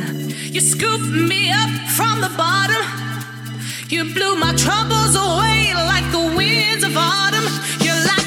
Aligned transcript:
You 0.00 0.60
scooped 0.60 1.10
me 1.10 1.50
up 1.50 1.70
from 1.96 2.20
the 2.20 2.30
bottom. 2.36 2.82
You 3.88 4.04
blew 4.14 4.36
my 4.36 4.54
troubles 4.54 5.14
away 5.16 5.72
like 5.74 6.10
the 6.12 6.34
winds 6.36 6.84
of 6.84 6.96
autumn. 6.96 7.46
You're 7.80 8.02
like 8.04 8.17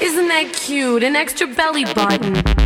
Isn't 0.00 0.28
that 0.28 0.52
cute? 0.52 1.02
An 1.02 1.16
extra 1.16 1.48
belly 1.48 1.84
button. 1.84 2.63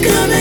I 0.00 0.37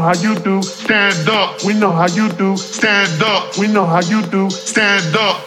how 0.00 0.14
you 0.14 0.34
do. 0.34 0.62
Stand 0.62 1.28
up, 1.28 1.62
we 1.64 1.74
know 1.74 1.92
how 1.92 2.06
you 2.08 2.28
do. 2.30 2.56
Stand 2.56 3.22
up, 3.22 3.56
we 3.58 3.66
know 3.68 3.86
how 3.86 4.00
you 4.00 4.22
do. 4.26 4.50
Stand 4.50 5.14
up. 5.16 5.46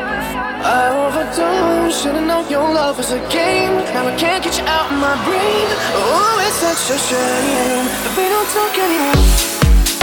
love 2.91 2.97
was 2.97 3.11
a 3.11 3.19
game. 3.29 3.73
Now 3.93 4.05
I 4.05 4.15
can't 4.17 4.43
get 4.43 4.57
you 4.59 4.65
out 4.65 4.91
of 4.91 4.97
my 4.99 5.15
brain. 5.23 5.67
Oh, 5.95 6.43
it's 6.45 6.59
such 6.59 6.91
a 6.91 6.99
shame. 7.07 7.85
But 8.03 8.13
we 8.17 8.25
don't 8.27 8.49
talk 8.57 8.73
anymore. 8.85 9.23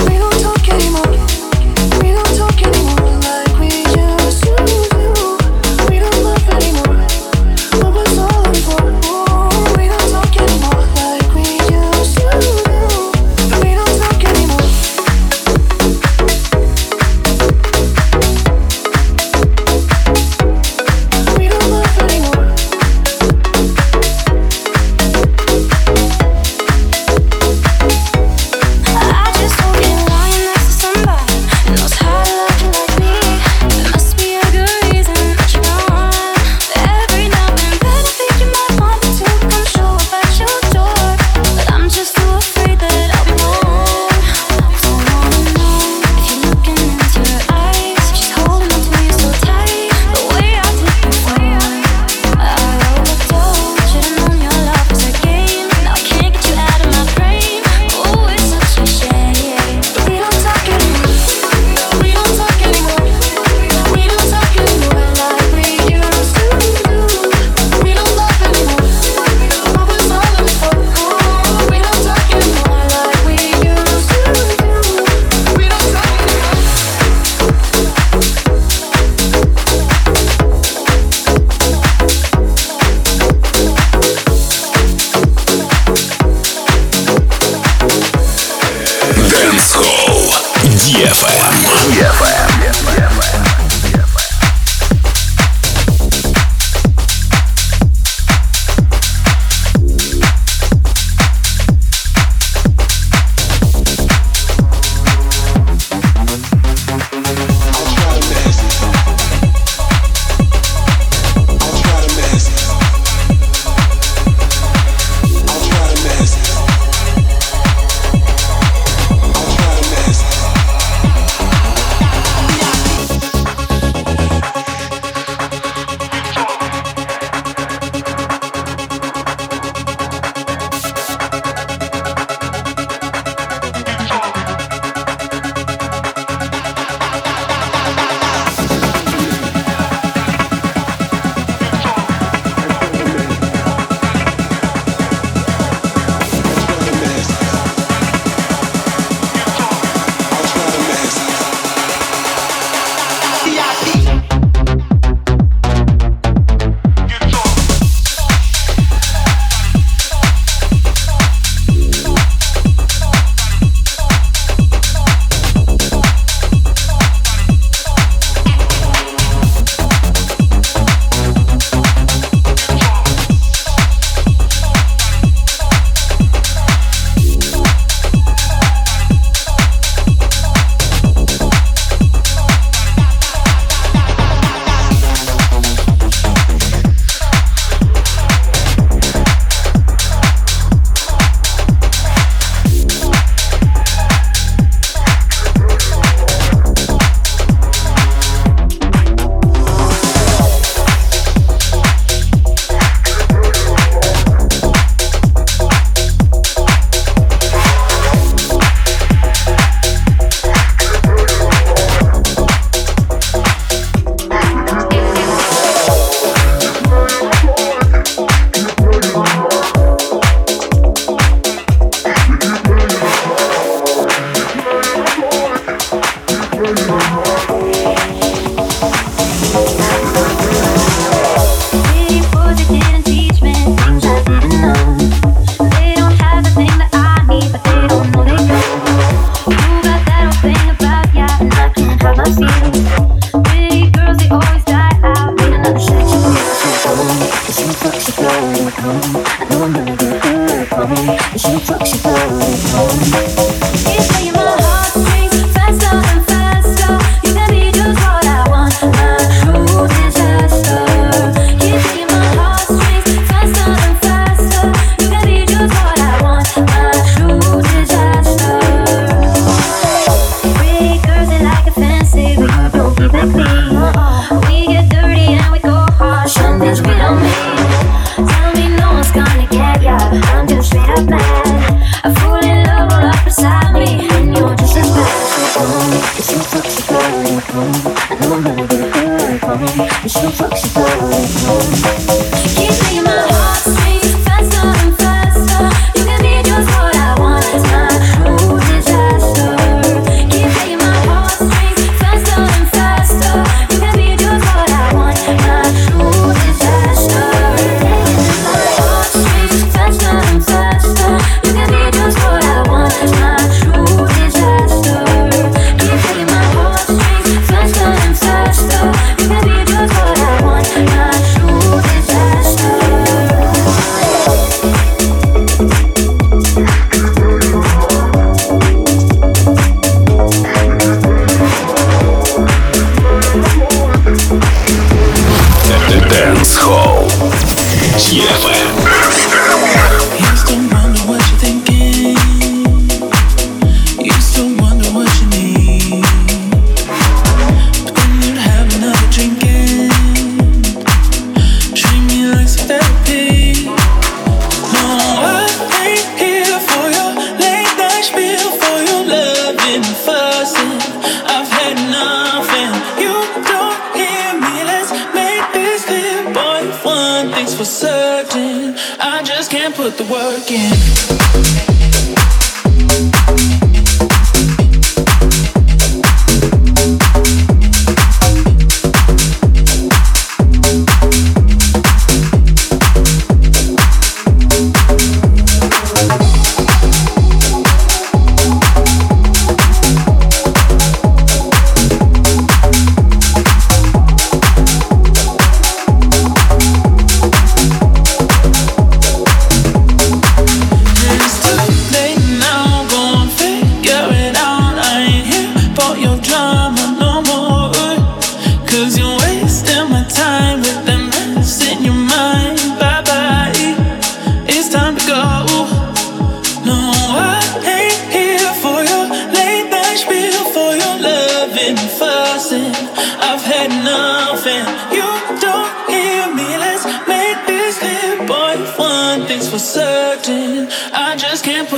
We 0.08 0.16
don't 0.22 0.38
talk 0.40 0.64
anymore. 0.76 1.12
We 2.00 2.10
don't 2.16 2.34
talk 2.40 2.58
anymore. 2.62 3.20
Like 3.28 3.47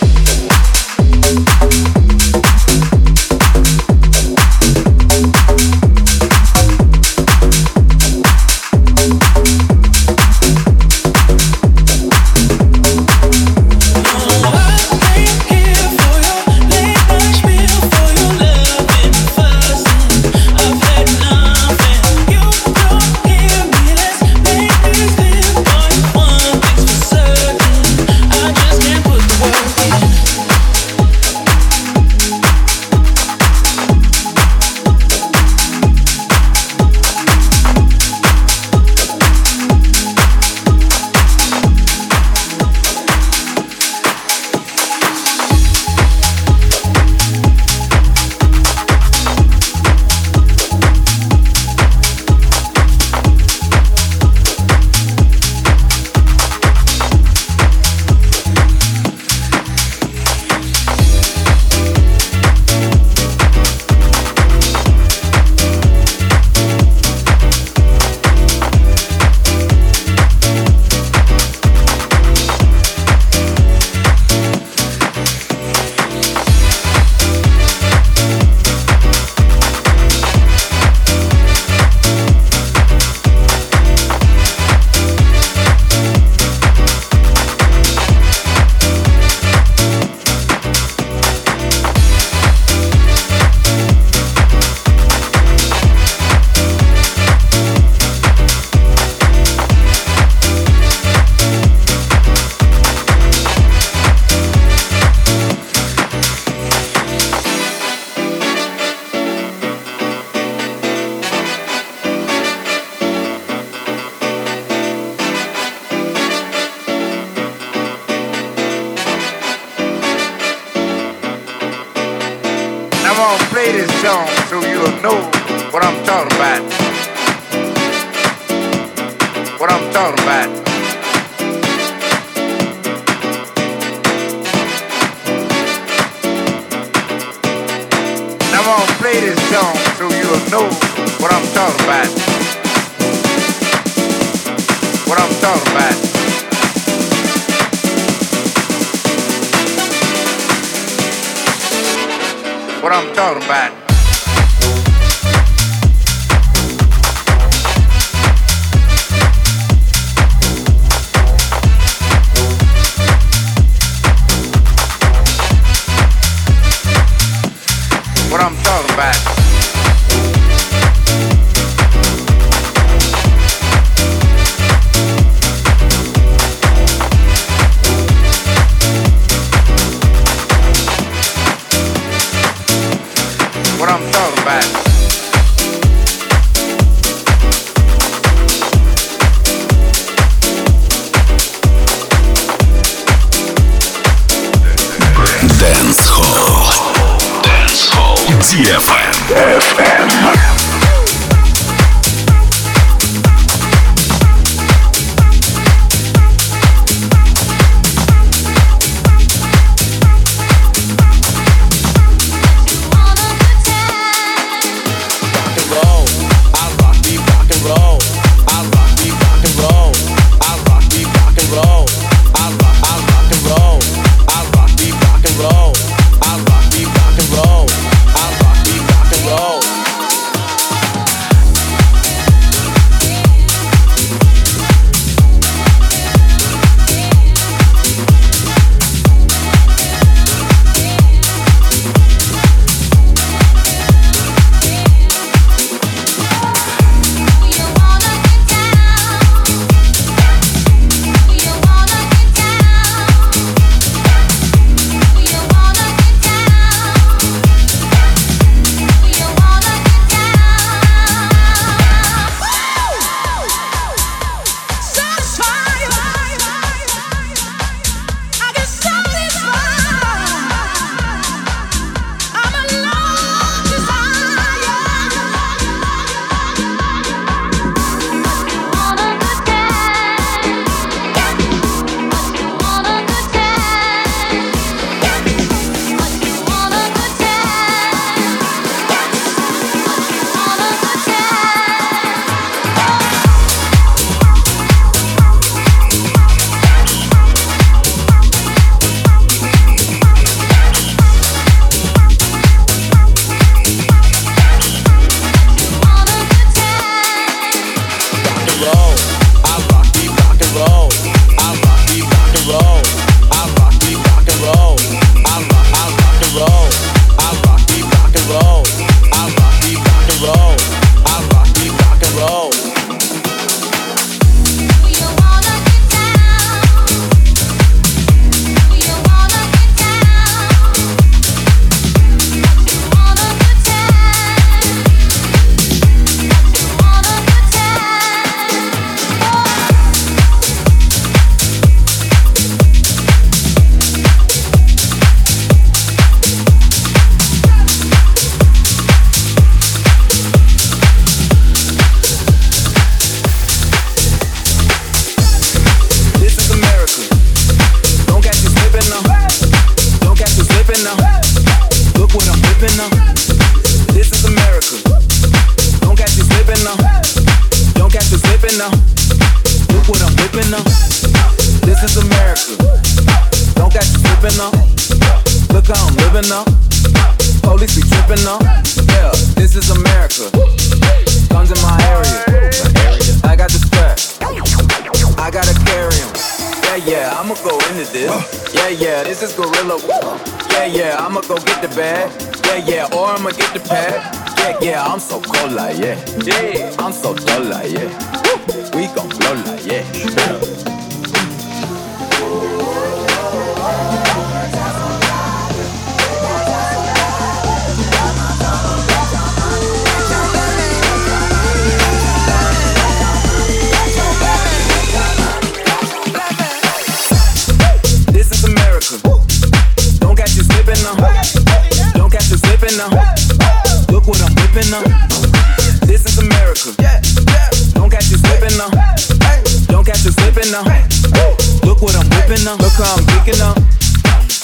Look 431.81 431.95
what 431.95 432.05
I'm 432.05 432.11
whipping 432.11 432.49
up. 432.49 432.59
Look 432.59 432.72
how 432.72 432.97
I'm 432.97 433.07
kicking 433.07 433.41
up. 433.41 433.57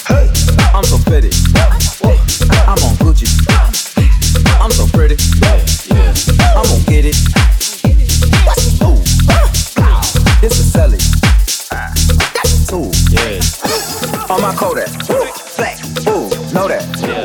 Hey, 0.07 0.31
I'm 0.73 0.85
so 0.85 0.97
pretty. 0.99 1.31
I'm 2.63 2.79
on 2.79 2.95
Gucci. 3.03 3.27
I'm 4.61 4.71
so 4.71 4.87
pretty. 4.87 5.17
I'm 6.55 6.63
gonna 6.63 6.83
get 6.87 7.03
it. 7.03 7.17
Ooh. 8.83 8.95
It's 10.45 10.59
a 10.59 10.63
selling. 10.63 11.03
That's 11.69 12.71
a. 12.71 12.77
Yeah. 13.11 14.33
On 14.33 14.41
my 14.41 14.55
Kodak. 14.55 14.87
Black. 15.57 15.77
Ooh. 16.07 16.29
Know 16.53 16.69
that. 16.69 16.85
Yeah. 17.01 17.24